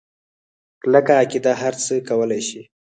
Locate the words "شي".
2.47-2.61